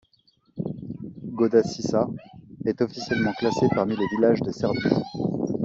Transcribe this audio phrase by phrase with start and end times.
[1.31, 2.09] Godačica
[2.65, 4.79] est officiellement classée parmi les villages de Serbie.